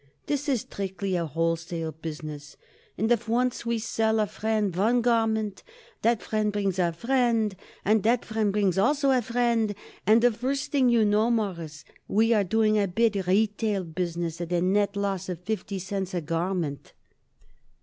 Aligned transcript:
This 0.25 0.49
is 0.49 0.61
strictly 0.61 1.15
a 1.15 1.27
wholesale 1.27 1.91
business, 1.91 2.57
and 2.97 3.11
if 3.11 3.29
once 3.29 3.67
we 3.67 3.77
sell 3.77 4.19
a 4.19 4.25
friend 4.25 4.75
one 4.75 5.01
garment 5.01 5.61
that 6.01 6.23
friend 6.23 6.51
brings 6.51 6.79
a 6.79 6.91
friend, 6.91 7.55
and 7.85 8.01
that 8.01 8.25
friend 8.25 8.51
brings 8.51 8.79
also 8.79 9.11
a 9.11 9.21
friend, 9.21 9.75
and 10.07 10.23
the 10.23 10.31
first 10.31 10.71
thing 10.71 10.89
you 10.89 11.05
know, 11.05 11.29
Mawruss, 11.29 11.83
we 12.07 12.33
are 12.33 12.43
doing 12.43 12.79
a 12.79 12.87
big 12.87 13.15
retail 13.27 13.83
business 13.83 14.41
at 14.41 14.51
a 14.51 14.59
net 14.59 14.95
loss 14.95 15.29
of 15.29 15.39
fifty 15.43 15.77
cents 15.77 16.15
a 16.15 16.21
garment." 16.21 16.93